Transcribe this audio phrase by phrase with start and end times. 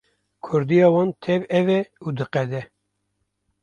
[0.47, 2.61] Kurdiya wan tev ew e û diqede.